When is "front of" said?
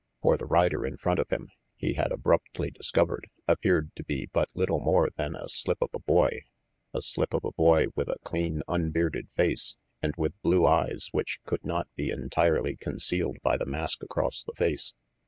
0.97-1.29